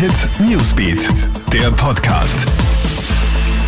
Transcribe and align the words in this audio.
Hit 0.00 0.30
Newsbeat, 0.40 1.10
der 1.52 1.70
Podcast. 1.72 2.48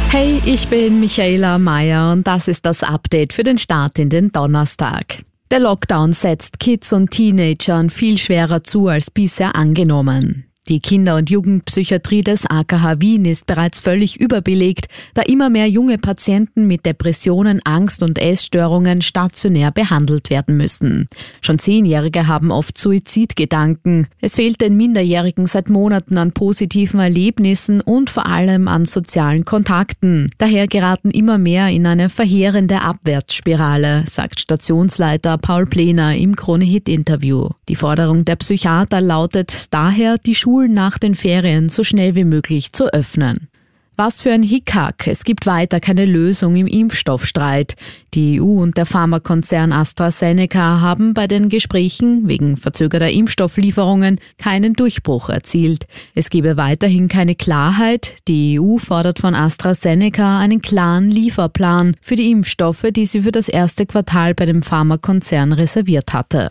Hey, 0.09 0.41
ich 0.47 0.67
bin 0.67 0.99
Michaela 0.99 1.59
Mayer 1.59 2.11
und 2.11 2.27
das 2.27 2.49
ist 2.49 2.65
das 2.65 2.83
Update 2.83 3.35
für 3.35 3.43
den 3.43 3.59
Start 3.59 3.99
in 3.99 4.09
den 4.09 4.33
Donnerstag. 4.33 5.25
Der 5.51 5.61
Lockdown 5.61 6.15
setzt 6.15 6.59
Kids 6.59 6.95
und 6.95 7.11
Teenagern 7.11 7.91
viel 7.91 8.17
schwerer 8.17 8.65
zu 8.65 8.89
als 8.89 9.11
bisher 9.11 9.55
angenommen. 9.55 10.47
Die 10.69 10.79
Kinder- 10.79 11.17
und 11.17 11.29
Jugendpsychiatrie 11.29 12.23
des 12.23 12.47
AKH 12.47 13.01
Wien 13.01 13.25
ist 13.25 13.47
bereits 13.47 13.81
völlig 13.81 14.21
überbelegt, 14.21 14.87
da 15.13 15.23
immer 15.23 15.51
mehr 15.51 15.69
junge 15.69 15.99
Patienten 15.99 16.69
mit 16.69 16.87
Depressionen, 16.87 17.61
Angst 17.65 18.01
und 18.01 18.17
Essstörungen 18.17 19.03
stationär 19.03 19.73
behandelt 19.73 20.31
werden 20.31 20.57
müssen. 20.57 21.09
Schon 21.41 21.59
Zehnjährige 21.59 22.29
haben 22.29 22.53
oft 22.53 22.79
Suizidgedanken. 22.79 24.07
Es 24.21 24.37
fehlt 24.37 24.61
den 24.61 24.77
Minderjährigen 24.77 25.47
seit 25.47 25.69
Monaten 25.69 26.17
an 26.17 26.31
positiven 26.31 27.01
Erlebnissen 27.01 27.81
und 27.81 28.09
vor 28.09 28.27
allem 28.27 28.69
an 28.69 28.85
sozialen 28.85 29.45
Kontakten. 29.45 30.31
Daher 30.39 30.69
geraten 30.69 31.11
immer 31.11 31.39
mehr 31.39 31.71
in 31.71 31.89
eine 31.89 32.09
verheerende 32.09 32.83
Abwärtsspirale, 32.83 34.05
sagt 34.09 34.39
Stationsleiter 34.39 35.39
Paul 35.39 35.67
Plener 35.67 36.17
im 36.17 36.37
Krone-Hit-Interview. 36.37 37.49
Die 37.69 37.77
Forderung 37.77 38.25
der 38.25 38.37
Psychiater 38.37 39.01
lautet 39.01 39.75
daher, 39.75 40.19
die 40.19 40.37
Schule 40.37 40.52
Schulen 40.53 40.75
nach 40.75 40.99
den 40.99 41.15
Ferien 41.15 41.71
so 41.71 41.83
schnell 41.83 42.15
wie 42.15 42.27
möglich 42.27 42.75
zu 42.75 42.93
öffnen. 42.93 43.49
Was 43.97 44.21
für 44.21 44.33
ein 44.33 44.43
Hickhack. 44.43 45.07
Es 45.07 45.25
gibt 45.25 45.47
weiter 45.47 45.81
keine 45.81 46.05
Lösung 46.05 46.57
im 46.57 46.67
Impfstoffstreit. 46.67 47.75
Die 48.13 48.39
EU 48.39 48.61
und 48.61 48.77
der 48.77 48.85
Pharmakonzern 48.85 49.73
AstraZeneca 49.73 50.83
haben 50.83 51.15
bei 51.15 51.27
den 51.27 51.49
Gesprächen 51.49 52.29
wegen 52.29 52.59
verzögerter 52.59 53.11
Impfstofflieferungen 53.11 54.21
keinen 54.37 54.75
Durchbruch 54.75 55.31
erzielt. 55.31 55.87
Es 56.15 56.29
gebe 56.29 56.59
weiterhin 56.59 57.09
keine 57.09 57.35
Klarheit. 57.35 58.17
Die 58.29 58.61
EU 58.61 58.77
fordert 58.77 59.21
von 59.21 59.35
AstraZeneca 59.35 60.39
einen 60.39 60.61
klaren 60.61 61.09
Lieferplan 61.09 61.97
für 62.03 62.17
die 62.17 62.31
Impfstoffe, 62.31 62.89
die 62.91 63.07
sie 63.07 63.23
für 63.23 63.33
das 63.33 63.49
erste 63.49 63.87
Quartal 63.87 64.35
bei 64.35 64.45
dem 64.45 64.61
Pharmakonzern 64.61 65.55
reserviert 65.55 66.13
hatte. 66.13 66.51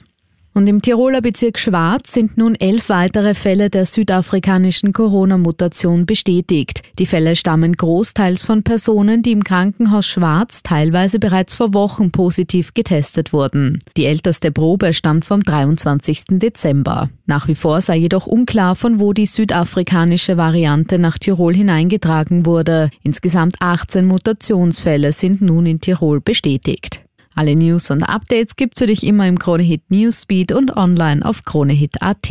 Und 0.53 0.67
im 0.67 0.81
Tiroler 0.81 1.21
Bezirk 1.21 1.57
Schwarz 1.57 2.13
sind 2.13 2.37
nun 2.37 2.55
elf 2.55 2.89
weitere 2.89 3.35
Fälle 3.35 3.69
der 3.69 3.85
südafrikanischen 3.85 4.91
Corona-Mutation 4.91 6.05
bestätigt. 6.05 6.81
Die 6.99 7.05
Fälle 7.05 7.37
stammen 7.37 7.73
großteils 7.73 8.43
von 8.43 8.61
Personen, 8.61 9.23
die 9.23 9.31
im 9.31 9.45
Krankenhaus 9.45 10.07
Schwarz 10.07 10.61
teilweise 10.61 11.19
bereits 11.19 11.53
vor 11.53 11.73
Wochen 11.73 12.11
positiv 12.11 12.73
getestet 12.73 13.31
wurden. 13.31 13.79
Die 13.95 14.05
älteste 14.05 14.51
Probe 14.51 14.93
stammt 14.93 15.23
vom 15.23 15.41
23. 15.41 16.23
Dezember. 16.31 17.09
Nach 17.25 17.47
wie 17.47 17.55
vor 17.55 17.79
sei 17.79 17.95
jedoch 17.95 18.27
unklar, 18.27 18.75
von 18.75 18.99
wo 18.99 19.13
die 19.13 19.27
südafrikanische 19.27 20.35
Variante 20.35 20.99
nach 20.99 21.17
Tirol 21.17 21.55
hineingetragen 21.55 22.45
wurde. 22.45 22.89
Insgesamt 23.03 23.55
18 23.61 24.05
Mutationsfälle 24.05 25.13
sind 25.13 25.41
nun 25.41 25.65
in 25.65 25.79
Tirol 25.79 26.19
bestätigt. 26.19 27.01
Alle 27.35 27.55
News 27.55 27.91
und 27.91 28.03
Updates 28.03 28.55
gibt's 28.55 28.79
für 28.79 28.87
dich 28.87 29.03
immer 29.05 29.27
im 29.27 29.39
Kronehit 29.39 29.89
Newsbeat 29.89 30.51
und 30.51 30.75
online 30.75 31.25
auf 31.25 31.43
kronehit.at. 31.43 32.29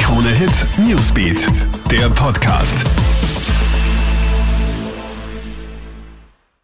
Kronehit 0.00 0.66
Newsbeat, 0.78 1.46
der 1.90 2.10
Podcast. 2.10 2.84